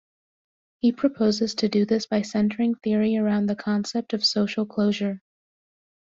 He 0.79 0.91
proposes 0.93 1.53
to 1.53 1.69
do 1.69 1.85
this 1.85 2.07
by 2.07 2.23
centering 2.23 2.73
theory 2.73 3.17
around 3.17 3.45
the 3.45 3.55
concept 3.55 4.13
of 4.13 4.25
social 4.25 4.65
closure. 4.65 5.21